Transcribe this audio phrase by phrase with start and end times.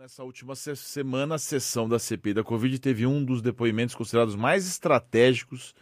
[0.00, 4.66] Nessa última semana, a sessão da CPI da Covid teve um dos depoimentos considerados mais
[4.66, 5.74] estratégicos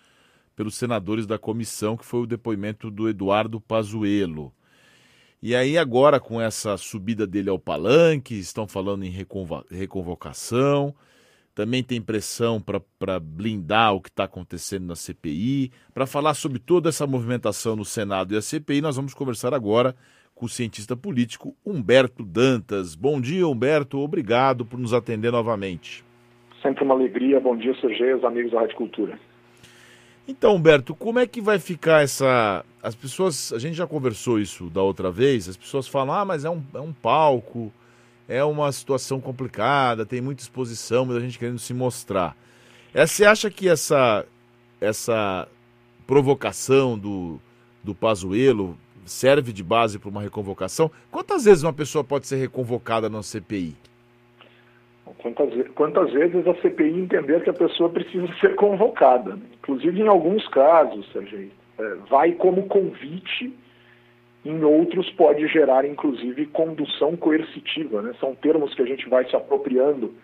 [0.56, 4.52] pelos senadores da comissão, que foi o depoimento do Eduardo Pazuello.
[5.40, 9.24] E aí agora com essa subida dele ao palanque, estão falando em
[9.70, 10.92] reconvocação,
[11.54, 15.70] também tem pressão para blindar o que está acontecendo na CPI.
[15.94, 19.94] Para falar sobre toda essa movimentação no Senado e a CPI, nós vamos conversar agora
[20.38, 22.94] com o cientista político Humberto Dantas.
[22.94, 23.98] Bom dia, Humberto.
[23.98, 26.04] Obrigado por nos atender novamente.
[26.62, 27.40] Sempre uma alegria.
[27.40, 29.18] Bom dia, os amigos da Rádio Cultura.
[30.28, 32.64] Então, Humberto, como é que vai ficar essa.
[32.80, 33.52] As pessoas.
[33.52, 35.48] A gente já conversou isso da outra vez.
[35.48, 37.72] As pessoas falam, ah, mas é um, é um palco,
[38.28, 42.36] é uma situação complicada, tem muita exposição, muita gente querendo se mostrar.
[42.94, 44.24] É, você acha que essa,
[44.80, 45.48] essa
[46.06, 47.40] provocação do,
[47.82, 50.90] do Pazuello serve de base para uma reconvocação.
[51.10, 53.74] Quantas vezes uma pessoa pode ser reconvocada na CPI?
[55.18, 59.38] Quantas, quantas vezes a CPI entender que a pessoa precisa ser convocada?
[59.58, 63.52] Inclusive, em alguns casos, Sergei, é, vai como convite,
[64.44, 68.02] em outros pode gerar, inclusive, condução coercitiva.
[68.02, 68.14] Né?
[68.20, 70.14] São termos que a gente vai se apropriando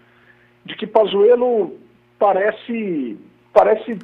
[0.64, 1.76] de que Pazuello
[2.18, 3.18] parece,
[3.52, 3.98] parece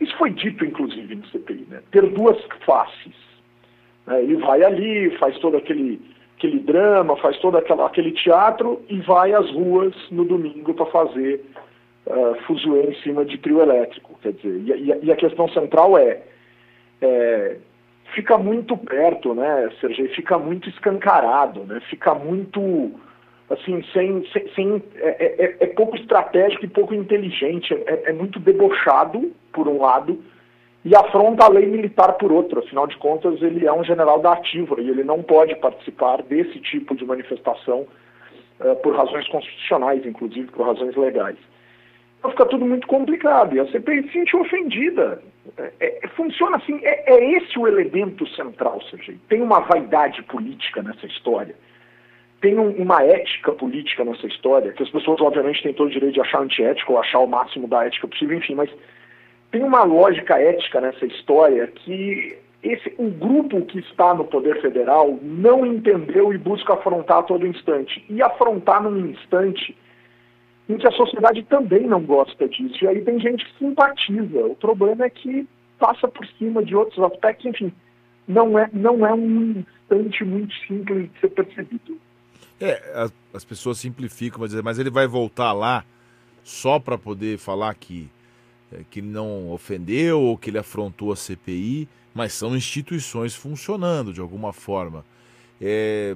[0.00, 1.82] isso foi dito, inclusive, no CPI, né?
[1.90, 3.14] ter duas faces.
[4.06, 4.22] Né?
[4.22, 6.00] Ele vai ali, faz todo aquele,
[6.36, 11.44] aquele drama, faz todo aquela, aquele teatro e vai às ruas no domingo para fazer
[12.06, 14.18] uh, fuzuê em cima de trio elétrico.
[14.22, 16.22] Quer dizer, e, e a questão central é,
[17.00, 17.56] é,
[18.14, 20.08] fica muito perto, né, Sergei?
[20.08, 21.80] Fica muito escancarado, né?
[21.88, 22.92] Fica muito
[23.50, 28.38] assim, sem, sem, sem é, é, é, pouco estratégico e pouco inteligente, é, é muito
[28.40, 30.22] debochado, por um lado,
[30.84, 32.60] e afronta a lei militar por outro.
[32.60, 36.60] Afinal de contas, ele é um general da ativa e ele não pode participar desse
[36.60, 37.86] tipo de manifestação
[38.60, 41.38] uh, por razões constitucionais, inclusive por razões legais.
[42.18, 45.22] Então fica tudo muito complicado e a CPI se sentiu ofendida.
[45.58, 49.18] É, é, funciona assim, é, é, esse o elemento central, Sergei.
[49.28, 51.54] Tem uma vaidade política nessa história.
[52.40, 56.14] Tem um, uma ética política nessa história, que as pessoas, obviamente, têm todo o direito
[56.14, 58.70] de achar antiético ou achar o máximo da ética possível, enfim, mas
[59.54, 65.16] tem uma lógica ética nessa história que esse, o grupo que está no poder federal
[65.22, 68.04] não entendeu e busca afrontar a todo instante.
[68.10, 69.78] E afrontar num instante
[70.68, 72.82] em que a sociedade também não gosta disso.
[72.82, 74.44] E aí tem gente que simpatiza.
[74.44, 75.46] O problema é que
[75.78, 77.72] passa por cima de outros aspectos, enfim,
[78.26, 81.96] não é, não é um instante muito simples de ser percebido.
[82.60, 85.84] É, as, as pessoas simplificam, mas, mas ele vai voltar lá
[86.42, 88.10] só para poder falar que
[88.90, 94.20] que ele não ofendeu ou que ele afrontou a CPI, mas são instituições funcionando de
[94.20, 95.04] alguma forma.
[95.60, 96.14] É,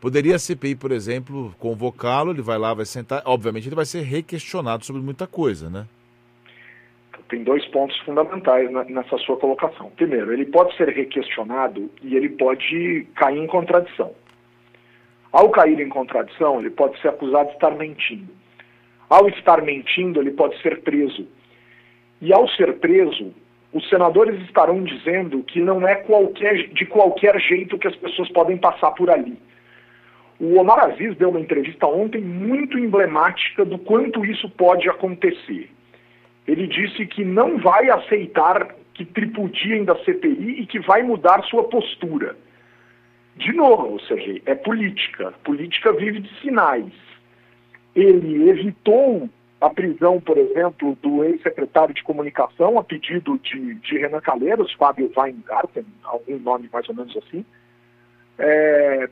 [0.00, 4.02] poderia a CPI, por exemplo, convocá-lo, ele vai lá, vai sentar, obviamente ele vai ser
[4.02, 5.86] requestionado sobre muita coisa, né?
[7.28, 9.90] Tem dois pontos fundamentais nessa sua colocação.
[9.96, 14.12] Primeiro, ele pode ser requestionado e ele pode cair em contradição.
[15.32, 18.30] Ao cair em contradição, ele pode ser acusado de estar mentindo.
[19.08, 21.26] Ao estar mentindo, ele pode ser preso
[22.22, 23.34] e ao ser preso,
[23.72, 28.56] os senadores estarão dizendo que não é qualquer, de qualquer jeito que as pessoas podem
[28.56, 29.36] passar por ali.
[30.38, 35.68] O Omar Aziz deu uma entrevista ontem muito emblemática do quanto isso pode acontecer.
[36.46, 41.64] Ele disse que não vai aceitar que tripudiem da CPI e que vai mudar sua
[41.64, 42.36] postura.
[43.36, 45.34] De novo, Sergei, é política.
[45.42, 46.92] Política vive de sinais.
[47.96, 49.28] Ele evitou
[49.62, 55.08] a prisão, por exemplo, do ex-secretário de comunicação, a pedido de, de Renan Calheiros, Fábio
[55.16, 57.44] Weingarten, algum nome mais ou menos assim,
[58.40, 59.08] é,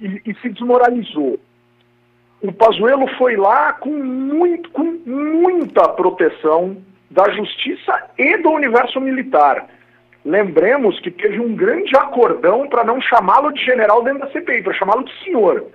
[0.00, 1.38] e, e, se desmoralizou.
[2.42, 6.76] O Pazuello foi lá com, muito, com muita proteção
[7.08, 9.68] da justiça e do universo militar.
[10.24, 14.74] Lembremos que teve um grande acordão para não chamá-lo de general dentro da CPI, para
[14.74, 15.70] chamá-lo de senhor.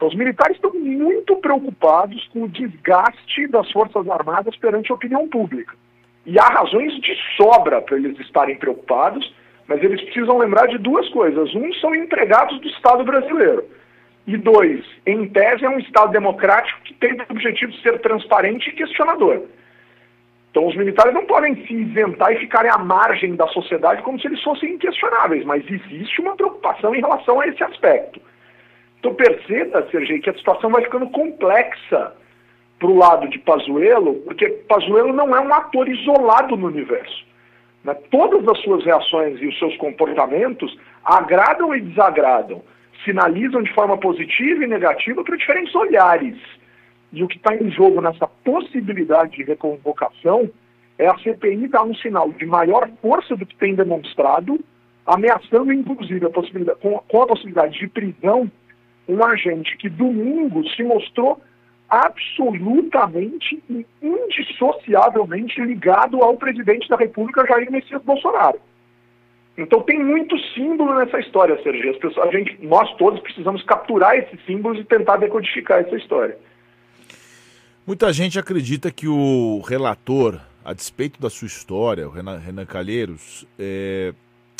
[0.00, 5.28] Então, os militares estão muito preocupados com o desgaste das Forças Armadas perante a opinião
[5.28, 5.74] pública.
[6.24, 9.30] E há razões de sobra para eles estarem preocupados,
[9.68, 11.54] mas eles precisam lembrar de duas coisas.
[11.54, 13.62] Um, são empregados do Estado brasileiro.
[14.26, 18.70] E dois, em tese, é um Estado democrático que tem o objetivo de ser transparente
[18.70, 19.42] e questionador.
[20.50, 24.28] Então, os militares não podem se isentar e ficarem à margem da sociedade como se
[24.28, 28.18] eles fossem inquestionáveis, mas existe uma preocupação em relação a esse aspecto.
[29.00, 32.12] Então perceba, Sergei, que a situação vai ficando complexa
[32.78, 37.24] para o lado de Pazuello, porque Pazuello não é um ator isolado no universo.
[37.82, 37.94] Né?
[38.10, 42.62] Todas as suas reações e os seus comportamentos agradam e desagradam.
[43.04, 46.36] sinalizam de forma positiva e negativa para diferentes olhares.
[47.10, 50.50] E o que está em jogo nessa possibilidade de reconvocação
[50.98, 54.60] é a CPI dar um sinal de maior força do que tem demonstrado,
[55.06, 58.50] ameaçando inclusive a possibilidade, com, com a possibilidade de prisão
[59.10, 61.40] um agente que domingo se mostrou
[61.88, 68.60] absolutamente e indissociavelmente ligado ao presidente da República, Jair Messias Bolsonaro.
[69.58, 71.90] Então tem muito símbolo nessa história, Sergio.
[71.90, 76.38] As pessoas, a gente, nós todos precisamos capturar esses símbolos e tentar decodificar essa história.
[77.86, 83.44] Muita gente acredita que o relator, a despeito da sua história, o Renan, Renan Calheiros,
[83.58, 84.14] é,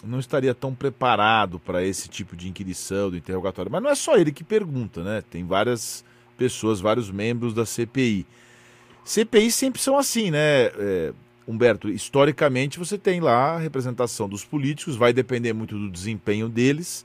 [0.05, 3.71] não estaria tão preparado para esse tipo de inquirição, do interrogatório.
[3.71, 5.23] Mas não é só ele que pergunta, né?
[5.29, 6.05] Tem várias
[6.37, 8.27] pessoas, vários membros da CPI.
[9.05, 11.13] CPI sempre são assim, né, é,
[11.47, 11.89] Humberto?
[11.89, 17.05] Historicamente você tem lá a representação dos políticos, vai depender muito do desempenho deles,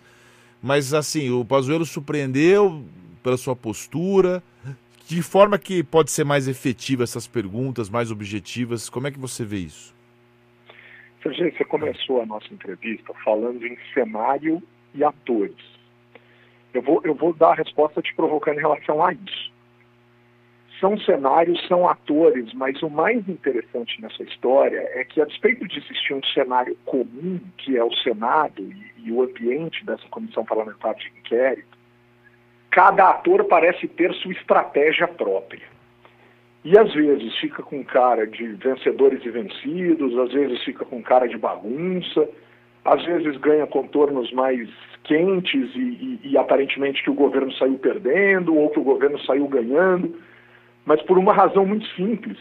[0.61, 2.85] mas assim, o Pazuello surpreendeu
[3.23, 4.43] pela sua postura,
[5.07, 9.43] de forma que pode ser mais efetiva essas perguntas, mais objetivas, como é que você
[9.43, 9.94] vê isso?
[11.25, 14.61] Você começou a nossa entrevista falando em cenário
[14.93, 15.55] e atores.
[16.71, 19.51] Eu vou, eu vou dar a resposta te provocando em relação a isso.
[20.79, 25.79] São cenários, são atores, mas o mais interessante nessa história é que, a despeito de
[25.79, 30.93] existir um cenário comum, que é o Senado e, e o ambiente dessa comissão parlamentar
[30.95, 31.75] de inquérito,
[32.69, 35.74] cada ator parece ter sua estratégia própria.
[36.65, 41.27] E às vezes fica com cara de vencedores e vencidos, às vezes fica com cara
[41.27, 42.27] de bagunça,
[42.83, 44.67] às vezes ganha contornos mais
[45.03, 49.47] quentes e, e, e, aparentemente que o governo saiu perdendo ou que o governo saiu
[49.47, 50.19] ganhando,
[50.87, 52.37] mas por uma razão muito simples.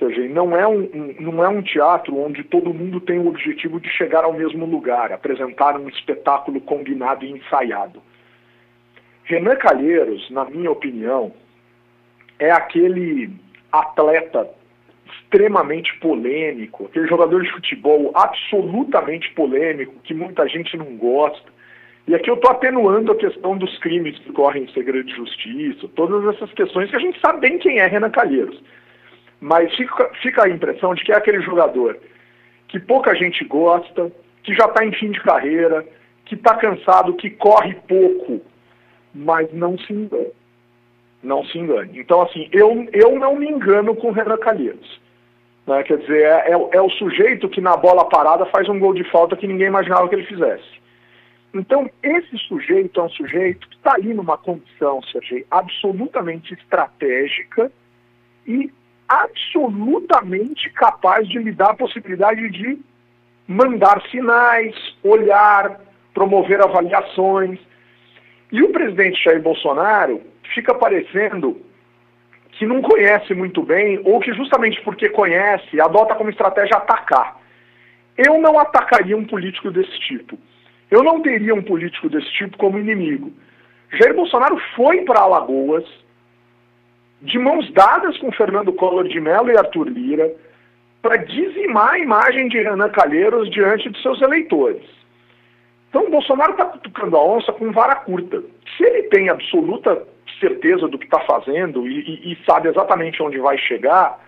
[0.00, 3.26] Ou seja, não é um, um, não é um teatro onde todo mundo tem o
[3.26, 8.00] objetivo de chegar ao mesmo lugar, apresentar um espetáculo combinado e ensaiado.
[9.24, 11.32] Renan Calheiros, na minha opinião,
[12.40, 13.30] é aquele
[13.70, 14.48] atleta
[15.12, 21.48] extremamente polêmico, aquele jogador de futebol absolutamente polêmico, que muita gente não gosta.
[22.08, 25.86] E aqui eu estou atenuando a questão dos crimes que correm em segredo de justiça,
[25.94, 28.60] todas essas questões que a gente sabe bem quem é Renan Calheiros.
[29.40, 31.98] Mas fica, fica a impressão de que é aquele jogador
[32.68, 34.10] que pouca gente gosta,
[34.42, 35.84] que já está em fim de carreira,
[36.24, 38.40] que está cansado, que corre pouco,
[39.14, 40.39] mas não se engane.
[41.22, 41.98] Não se engane.
[41.98, 45.00] Então, assim, eu, eu não me engano com o Renan Calheiros.
[45.66, 45.82] Né?
[45.82, 49.04] Quer dizer, é, é, é, o sujeito que na bola parada faz um gol de
[49.04, 50.80] falta que ninguém imaginava que ele fizesse.
[51.52, 57.70] Então, esse sujeito é um sujeito que está ali numa condição, Sergei, absolutamente estratégica
[58.46, 58.70] e
[59.08, 62.78] absolutamente capaz de lhe dar a possibilidade de
[63.48, 65.80] mandar sinais, olhar,
[66.14, 67.58] promover avaliações.
[68.52, 70.20] E o presidente Jair Bolsonaro
[70.54, 71.60] fica parecendo
[72.52, 77.40] que não conhece muito bem, ou que justamente porque conhece, adota como estratégia atacar.
[78.18, 80.38] Eu não atacaria um político desse tipo.
[80.90, 83.32] Eu não teria um político desse tipo como inimigo.
[83.92, 85.84] Jair Bolsonaro foi para Alagoas,
[87.22, 90.30] de mãos dadas com Fernando Collor de Mello e Arthur Lira,
[91.00, 94.84] para dizimar a imagem de Renan Calheiros diante de seus eleitores.
[95.88, 98.42] Então, o Bolsonaro está cutucando a onça com vara curta.
[98.76, 100.06] Se ele tem absoluta
[100.40, 104.18] certeza do que está fazendo e, e, e, sabe exatamente onde vai chegar,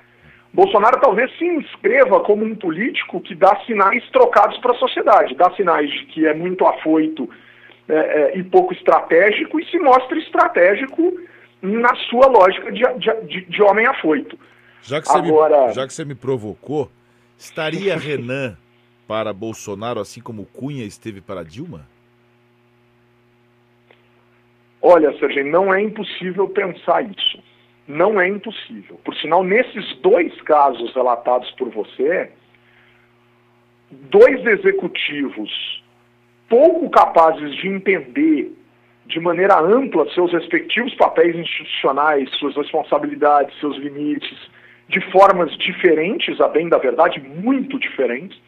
[0.53, 5.51] Bolsonaro talvez se inscreva como um político que dá sinais trocados para a sociedade, dá
[5.53, 7.29] sinais de que é muito afoito
[7.89, 11.19] é, é, e pouco estratégico e se mostra estratégico
[11.63, 12.83] na sua lógica de,
[13.27, 14.39] de, de homem afoito.
[14.83, 15.69] Já que, Agora...
[15.69, 16.91] me, já que você me provocou,
[17.39, 18.57] estaria Renan
[19.07, 21.87] para Bolsonaro assim como Cunha esteve para Dilma?
[24.83, 27.39] Olha, Sérgio, não é impossível pensar isso.
[27.87, 28.99] Não é impossível.
[29.05, 32.31] Por sinal, nesses dois casos relatados por você,
[33.91, 35.83] dois executivos
[36.49, 38.53] pouco capazes de entender
[39.07, 44.39] de maneira ampla seus respectivos papéis institucionais, suas responsabilidades, seus limites,
[44.89, 48.39] de formas diferentes, a bem da verdade, muito diferentes,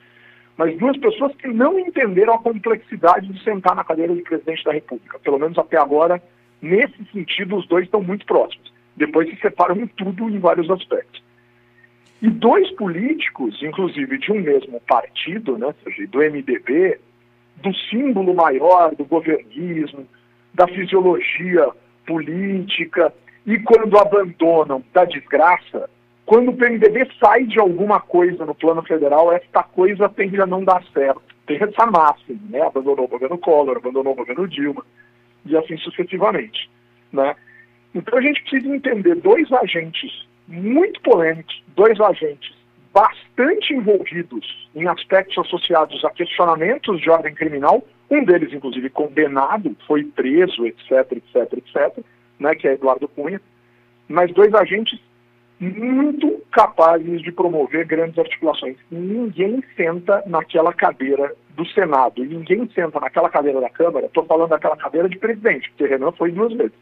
[0.56, 4.72] mas duas pessoas que não entenderam a complexidade de sentar na cadeira de presidente da
[4.72, 5.18] República.
[5.18, 6.22] Pelo menos até agora,
[6.62, 8.72] nesse sentido, os dois estão muito próximos.
[8.96, 11.22] Depois se separam em tudo em vários aspectos.
[12.22, 16.98] E dois políticos, inclusive de um mesmo partido, né, seja, do MDB,
[17.56, 20.06] do símbolo maior do governismo,
[20.54, 21.68] da fisiologia
[22.06, 23.12] política,
[23.44, 25.90] e quando abandonam da desgraça,
[26.26, 30.64] quando o PMDB sai de alguma coisa no plano federal, esta coisa tende a não
[30.64, 31.22] dar certo.
[31.46, 32.62] Tem essa máxima, né?
[32.62, 34.84] Abandonou o governo Collor, abandonou o governo Dilma.
[35.44, 36.70] e assim sucessivamente.
[37.12, 37.36] Né?
[37.94, 42.54] Então a gente precisa entender dois agentes muito polêmicos, dois agentes
[42.92, 50.04] bastante envolvidos em aspectos associados a questionamentos de ordem criminal, um deles, inclusive, condenado, foi
[50.04, 52.04] preso, etc, etc, etc,
[52.38, 53.40] né, que é Eduardo Cunha,
[54.08, 55.00] mas dois agentes
[55.64, 58.76] muito capazes de promover grandes articulações.
[58.90, 64.76] Ninguém senta naquela cadeira do Senado, ninguém senta naquela cadeira da Câmara, estou falando daquela
[64.76, 66.74] cadeira de presidente, porque Renan foi duas vezes,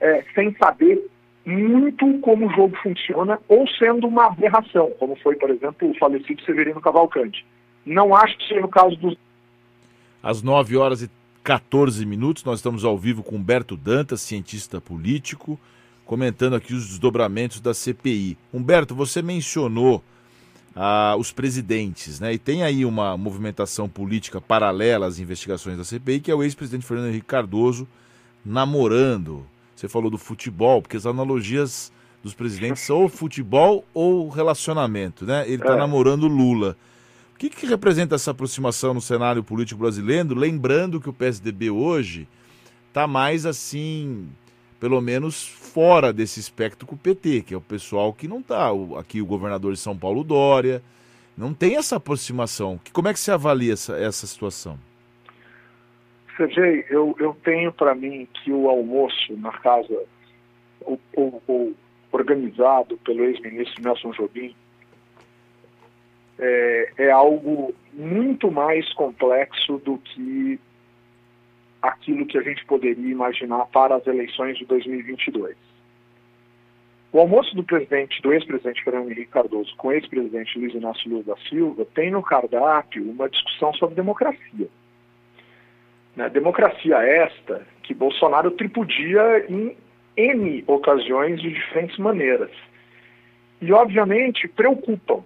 [0.00, 1.08] é, sem saber
[1.46, 6.42] muito como o jogo funciona, ou sendo uma aberração, como foi, por exemplo, o falecido
[6.42, 7.44] Severino Cavalcante.
[7.86, 9.16] Não acho que seja o caso dos.
[10.22, 11.10] Às 9 horas e
[11.42, 15.58] 14 minutos, nós estamos ao vivo com Humberto Dantas, cientista político
[16.08, 18.38] comentando aqui os desdobramentos da CPI.
[18.50, 20.02] Humberto, você mencionou
[20.74, 22.32] ah, os presidentes, né?
[22.32, 26.86] E tem aí uma movimentação política paralela às investigações da CPI, que é o ex-presidente
[26.86, 27.86] Fernando Henrique Cardoso
[28.42, 29.44] namorando.
[29.76, 35.44] Você falou do futebol, porque as analogias dos presidentes são ou futebol ou relacionamento, né?
[35.46, 35.76] Ele está é.
[35.76, 36.74] namorando Lula.
[37.34, 40.34] O que, que representa essa aproximação no cenário político brasileiro?
[40.34, 42.26] Lembrando que o PSDB hoje
[42.88, 44.26] está mais assim
[44.80, 48.70] pelo menos fora desse espectro com o PT, que é o pessoal que não está.
[48.98, 50.82] Aqui o governador de São Paulo, Dória,
[51.36, 52.80] não tem essa aproximação.
[52.92, 54.78] Como é que você avalia essa, essa situação?
[56.36, 60.04] Sergei, eu, eu tenho para mim que o almoço na casa,
[60.80, 61.74] o, o, o
[62.12, 64.54] organizado pelo ex-ministro Nelson Jobim,
[66.38, 70.60] é, é algo muito mais complexo do que
[71.82, 75.56] aquilo que a gente poderia imaginar para as eleições de 2022.
[77.10, 81.22] O almoço do presidente, do ex-presidente Fernando Henrique Cardoso com o ex-presidente Luiz Inácio Lula
[81.24, 84.68] da Silva tem no cardápio uma discussão sobre democracia.
[86.14, 86.28] Né?
[86.28, 89.74] Democracia esta que Bolsonaro tripudia em
[90.16, 92.50] N ocasiões de diferentes maneiras.
[93.62, 95.22] E, obviamente, preocupam.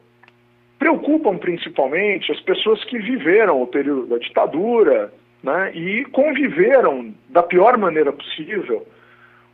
[0.78, 7.76] Preocupam principalmente as pessoas que viveram o período da ditadura, né, e conviveram da pior
[7.76, 8.86] maneira possível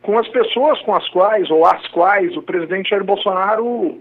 [0.01, 3.99] com as pessoas com as quais, ou as quais, o presidente Jair Bolsonaro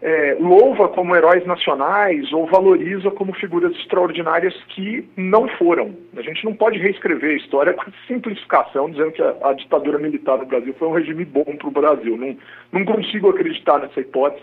[0.00, 5.94] é, louva como heróis nacionais ou valoriza como figuras extraordinárias que não foram.
[6.16, 10.38] A gente não pode reescrever a história com simplificação, dizendo que a, a ditadura militar
[10.38, 12.16] no Brasil foi um regime bom para o Brasil.
[12.16, 12.36] Não,
[12.72, 14.42] não consigo acreditar nessa hipótese,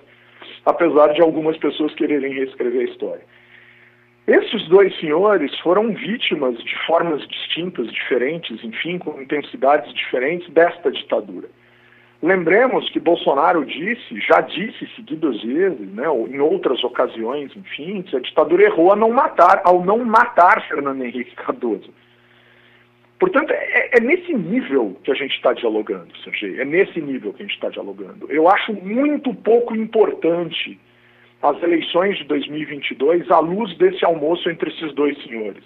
[0.65, 3.21] apesar de algumas pessoas quererem reescrever a história.
[4.25, 11.49] Esses dois senhores foram vítimas de formas distintas, diferentes, enfim, com intensidades diferentes desta ditadura.
[12.21, 18.21] Lembremos que Bolsonaro disse, já disse seguidas vezes, né, em outras ocasiões, enfim, que a
[18.21, 21.93] ditadura errou não matar, ao não matar Fernando Henrique Cardoso.
[23.19, 27.43] Portanto, é, é nesse nível que a gente está dialogando, Sergei, é nesse nível que
[27.43, 28.31] a gente está dialogando.
[28.31, 30.79] Eu acho muito pouco importante
[31.43, 35.63] as eleições de 2022 à luz desse almoço entre esses dois senhores.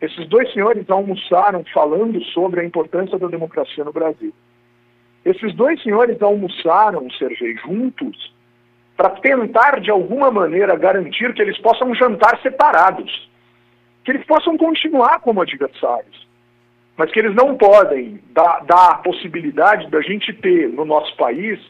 [0.00, 4.32] Esses dois senhores almoçaram falando sobre a importância da democracia no Brasil.
[5.22, 8.34] Esses dois senhores almoçaram, Sergei, juntos,
[8.96, 13.30] para tentar de alguma maneira garantir que eles possam jantar separados,
[14.04, 16.26] que eles possam continuar como adversários,
[16.96, 21.60] mas que eles não podem dar, dar a possibilidade da gente ter no nosso país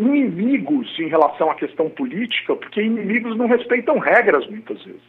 [0.00, 5.02] inimigos em relação à questão política, porque inimigos não respeitam regras muitas vezes.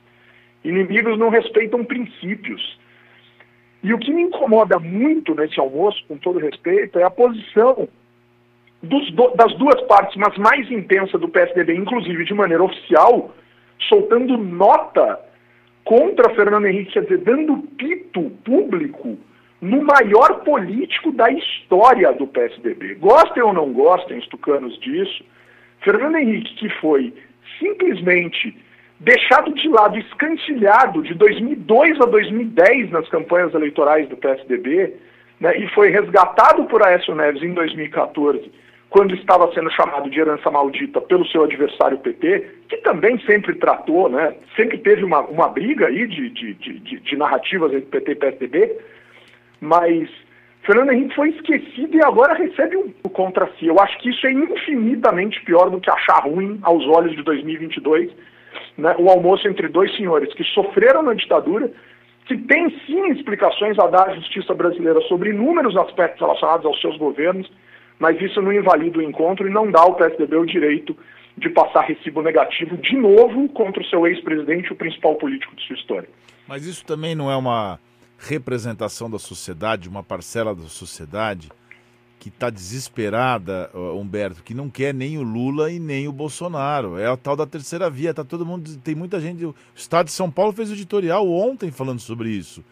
[0.64, 2.78] Inimigos não respeitam princípios.
[3.82, 7.88] E o que me incomoda muito nesse almoço, com todo respeito, é a posição
[8.84, 13.34] do, das duas partes, mas mais intensa do PSDB, inclusive de maneira oficial,
[13.88, 15.20] soltando nota
[15.86, 19.18] contra Fernando Henrique, quer dizer, dando pito público
[19.62, 22.96] no maior político da história do PSDB.
[22.96, 25.24] Gostem ou não gostem, os tucanos, disso,
[25.82, 27.14] Fernando Henrique, que foi
[27.60, 28.58] simplesmente
[29.00, 34.96] deixado de lado, escantilhado de 2002 a 2010 nas campanhas eleitorais do PSDB,
[35.40, 38.52] né, e foi resgatado por Aécio Neves em 2014,
[38.92, 44.08] quando estava sendo chamado de herança maldita pelo seu adversário PT, que também sempre tratou,
[44.08, 48.16] né, sempre teve uma, uma briga aí de, de, de, de narrativas entre PT e
[48.16, 48.78] PSDB,
[49.62, 50.10] mas
[50.66, 53.68] Fernando Henrique foi esquecido e agora recebe um contra si.
[53.68, 58.12] Eu acho que isso é infinitamente pior do que achar ruim aos olhos de 2022
[58.78, 61.72] né, o almoço entre dois senhores que sofreram na ditadura,
[62.26, 66.98] que tem sim explicações a dar à justiça brasileira sobre inúmeros aspectos relacionados aos seus
[66.98, 67.50] governos,
[68.00, 70.96] mas isso não invalida o encontro e não dá ao PSDB o direito
[71.38, 75.76] de passar recibo negativo de novo contra o seu ex-presidente, o principal político de sua
[75.76, 76.10] história.
[76.48, 77.80] Mas isso também não é uma
[78.22, 81.50] representação da sociedade, uma parcela da sociedade
[82.20, 87.00] que está desesperada, Humberto, que não quer nem o Lula e nem o Bolsonaro.
[87.00, 88.14] É a tal da terceira via.
[88.14, 89.44] Tá todo mundo, tem muita gente.
[89.44, 92.64] O Estado de São Paulo fez um editorial ontem falando sobre isso,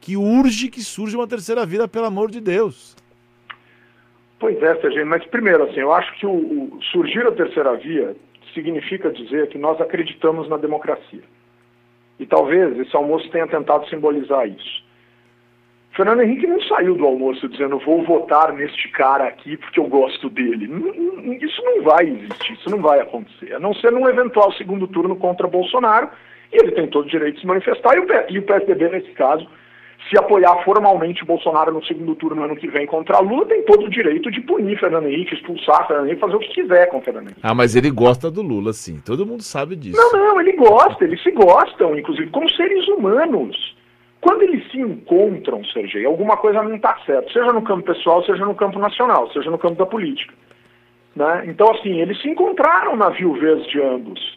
[0.00, 2.96] que urge que surja uma terceira via, pelo amor de Deus.
[4.40, 6.32] Pois é, Sérgio, mas primeiro, assim, eu acho que o,
[6.74, 8.16] o surgir a terceira via
[8.52, 11.22] significa dizer que nós acreditamos na democracia.
[12.18, 14.85] E talvez esse almoço tenha tentado simbolizar isso.
[15.96, 20.28] Fernando Henrique não saiu do almoço dizendo vou votar neste cara aqui porque eu gosto
[20.28, 20.66] dele.
[21.40, 23.54] Isso não vai existir, isso não vai acontecer.
[23.54, 26.10] A não ser num eventual segundo turno contra Bolsonaro,
[26.52, 29.48] e ele tem todo o direito de se manifestar, e o PSDB, nesse caso,
[30.10, 33.90] se apoiar formalmente Bolsonaro no segundo turno ano que vem contra Lula, tem todo o
[33.90, 37.40] direito de punir Fernando Henrique, expulsar Fernando Henrique, fazer o que quiser com Fernando Henrique.
[37.42, 39.00] Ah, mas ele gosta do Lula, sim.
[39.04, 39.96] Todo mundo sabe disso.
[39.96, 43.75] Não, não, ele gosta, eles se gostam, inclusive, como seres humanos.
[44.26, 48.44] Quando eles se encontram, Sergei, alguma coisa não está certa, seja no campo pessoal, seja
[48.44, 50.34] no campo nacional, seja no campo da política.
[51.14, 51.44] Né?
[51.46, 54.36] Então, assim, eles se encontraram na viuvez de ambos.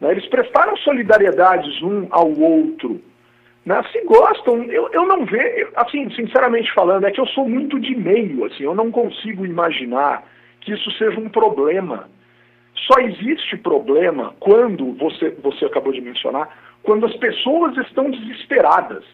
[0.00, 0.10] Né?
[0.10, 3.00] Eles prestaram solidariedades um ao outro.
[3.64, 3.80] Né?
[3.92, 7.94] Se gostam, eu, eu não vejo, assim, sinceramente falando, é que eu sou muito de
[7.94, 10.24] meio, assim, eu não consigo imaginar
[10.62, 12.08] que isso seja um problema.
[12.76, 16.48] Só existe problema quando, você, você acabou de mencionar,
[16.82, 19.04] quando as pessoas estão desesperadas.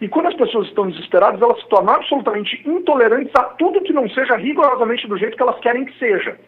[0.00, 4.08] E quando as pessoas estão desesperadas, elas se tornam absolutamente intolerantes a tudo que não
[4.08, 6.38] seja rigorosamente do jeito que elas querem que seja.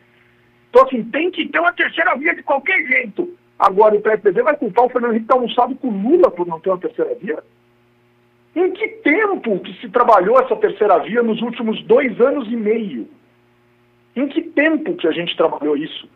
[0.71, 3.37] Então, assim, tem que ter uma terceira via de qualquer jeito.
[3.59, 6.71] Agora, o PSDB vai culpar o Fernando Henrique almoçado com o Lula por não ter
[6.71, 7.45] uma terceira via?
[8.57, 13.07] Em que tempo que se trabalhou essa terceira via nos últimos dois anos e meio?
[14.17, 16.09] Em que tempo que a gente trabalhou isso?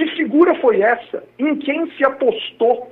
[0.00, 1.22] Que figura foi essa?
[1.38, 2.90] Em quem se apostou?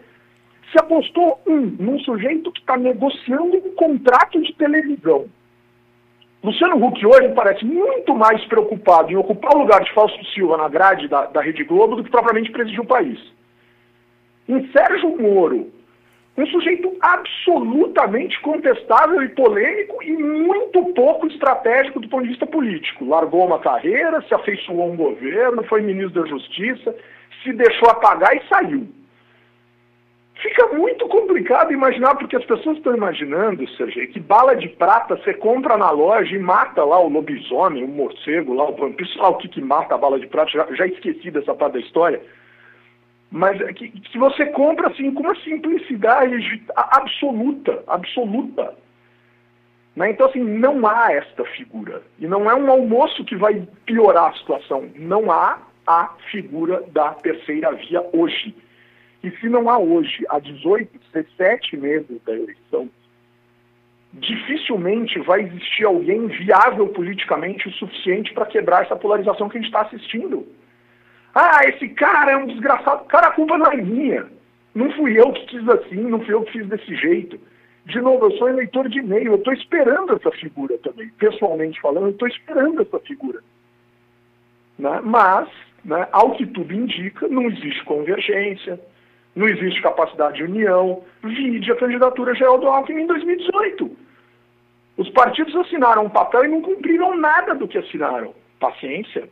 [0.71, 5.25] se apostou, um, num sujeito que está negociando um contrato de televisão.
[6.45, 10.69] Luciano Huck hoje parece muito mais preocupado em ocupar o lugar de Fausto Silva na
[10.69, 13.19] grade da, da Rede Globo do que propriamente presidir o país.
[14.47, 15.73] Em Sérgio Moro,
[16.39, 23.05] um sujeito absolutamente contestável e polêmico e muito pouco estratégico do ponto de vista político.
[23.05, 26.95] Largou uma carreira, se afeiçoou a um governo, foi ministro da Justiça,
[27.43, 28.87] se deixou apagar e saiu.
[30.41, 35.35] Fica muito complicado imaginar, porque as pessoas estão imaginando, Sergei, que bala de prata você
[35.35, 39.31] compra na loja e mata lá o lobisomem, o morcego, lá o vampiro, sei lá
[39.31, 42.23] o que, que mata a bala de prata, já, já esqueci dessa parte da história.
[43.31, 48.75] Mas é que, que você compra assim com uma simplicidade absoluta, absoluta.
[49.95, 50.11] Né?
[50.11, 52.03] Então, assim, não há esta figura.
[52.19, 54.89] E não é um almoço que vai piorar a situação.
[54.97, 58.55] Não há a figura da terceira via hoje
[59.21, 62.89] que se não há hoje, há 18, 17 meses da eleição,
[64.13, 69.69] dificilmente vai existir alguém viável politicamente o suficiente para quebrar essa polarização que a gente
[69.69, 70.47] está assistindo.
[71.35, 73.05] Ah, esse cara é um desgraçado.
[73.05, 74.27] Cara, a culpa não é minha.
[74.75, 77.39] Não fui eu que quis assim, não fui eu que fiz desse jeito.
[77.87, 81.09] De novo, eu sou eleitor de e-mail, eu estou esperando essa figura também.
[81.19, 83.41] Pessoalmente falando, eu estou esperando essa figura.
[84.79, 85.01] Né?
[85.03, 85.49] Mas,
[85.85, 88.79] né, ao que tudo indica, não existe convergência,
[89.35, 91.03] não existe capacidade de união.
[91.23, 93.97] Vide a candidatura geral do Alckmin em 2018.
[94.99, 98.35] Os partidos assinaram um papel e não cumpriram nada do que assinaram.
[98.61, 99.29] Paciência.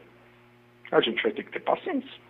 [0.92, 2.27] A gente vai ter que ter paciência.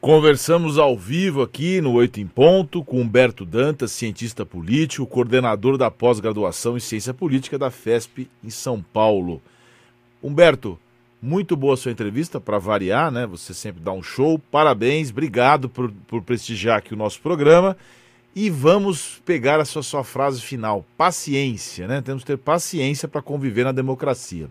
[0.00, 5.90] Conversamos ao vivo aqui no Oito em Ponto com Humberto Dantas, cientista político, coordenador da
[5.90, 9.40] pós-graduação em ciência política da FESP em São Paulo.
[10.22, 10.78] Humberto,
[11.22, 13.26] muito boa sua entrevista, para variar, né?
[13.26, 14.38] Você sempre dá um show.
[14.38, 17.74] Parabéns, obrigado por, por prestigiar aqui o nosso programa.
[18.36, 20.84] E vamos pegar a sua, sua frase final.
[20.98, 22.02] Paciência, né?
[22.02, 24.50] Temos que ter paciência para conviver na democracia.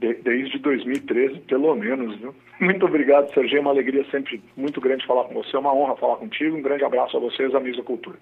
[0.00, 2.34] De, desde 2013, pelo menos, viu?
[2.58, 3.58] Muito obrigado, Sergio.
[3.58, 5.54] É uma alegria sempre muito grande falar com você.
[5.54, 6.56] É uma honra falar contigo.
[6.56, 8.16] Um grande abraço a vocês, amigos da cultura.